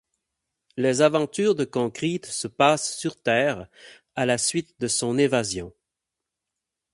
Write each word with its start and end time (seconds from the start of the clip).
Les 0.77 1.03
aventures 1.03 1.53
de 1.53 1.63
Concrete 1.63 2.25
se 2.25 2.47
passent 2.47 2.97
sur 2.97 3.21
terre, 3.21 3.67
à 4.15 4.25
la 4.25 4.39
suite 4.39 4.73
de 4.79 4.87
son 4.87 5.19
évasion. 5.19 5.75